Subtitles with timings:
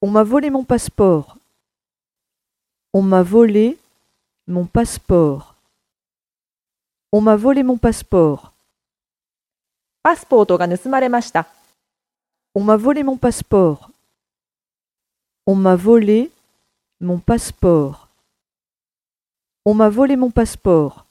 [0.00, 1.36] On m'a volé mon passeport.
[2.94, 3.76] On m'a volé
[4.46, 5.54] mon passeport.
[7.12, 8.52] On m'a volé mon passeport.
[12.54, 13.90] On m'a volé mon passeport.
[15.46, 16.32] On m'a volé
[17.00, 18.08] mon passeport.
[19.64, 21.05] On m'a volé mon passeport.